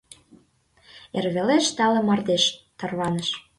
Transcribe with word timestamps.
Эрвелеш 1.17 1.65
тале 1.77 2.01
мардеж 2.07 2.43
тарваныш. 2.79 3.29